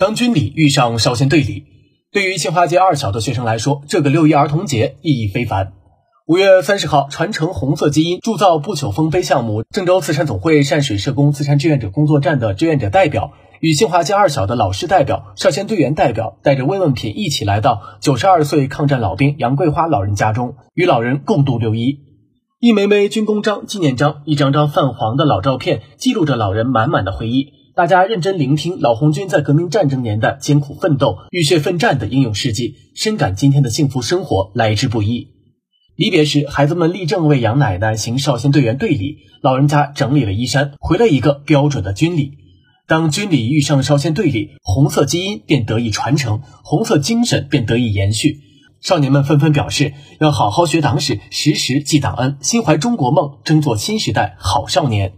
[0.00, 1.66] 当军礼遇上少先队礼，
[2.10, 5.74] 对于清华街二小的学生来说，这个六一儿童节意义非凡。
[6.26, 21.98] 五月三十号，传承红色基因、铸造不朽丰碑项目郑州慈善总会善水社工慈善志愿者工作站的志愿者代表与清华街二小的老师代表、少先队员代表，带着慰问品一起来到九十二岁抗战老兵杨桂花老人家中，与老人共度六一。
[22.58, 27.59] 一枚枚军功章、纪念章，一张张泛黄的老照片，记录着老人满满的回忆。
[27.80, 35.28] 大家认真聆听老红军在革命战争年代艰苦奋斗、浴血奋战的英勇事迹，深感今天的幸福生活来之不易。
[35.96, 42.32] 离别时，孩子们立正为杨奶奶行少先队员队礼，老人家整理了衣衫，回了一个标准的军礼。
[42.86, 48.40] 当军礼遇上少先队礼，红色基因便得以传承，红色精神便得以延续。
[48.82, 55.14] 少年们纷纷表示，要好好学党史，时时记党恩，心怀中国梦，争做新时代好少年。